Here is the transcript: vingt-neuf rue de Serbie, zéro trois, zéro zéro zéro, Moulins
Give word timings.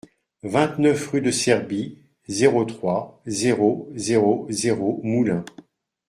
vingt-neuf 0.41 1.09
rue 1.11 1.21
de 1.21 1.29
Serbie, 1.29 1.99
zéro 2.27 2.65
trois, 2.65 3.21
zéro 3.27 3.87
zéro 3.93 4.47
zéro, 4.49 4.99
Moulins 5.03 5.45